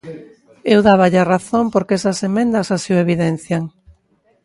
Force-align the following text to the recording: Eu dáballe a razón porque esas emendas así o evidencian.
Eu 0.73 0.79
dáballe 0.89 1.19
a 1.21 1.29
razón 1.35 1.65
porque 1.73 1.97
esas 1.99 2.19
emendas 2.29 2.67
así 2.75 2.89
o 2.95 3.01
evidencian. 3.05 3.63